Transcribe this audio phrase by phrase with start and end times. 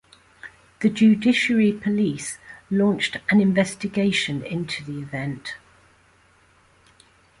[0.79, 2.39] The Judiciary Police
[2.71, 5.57] launched an investigation into the event.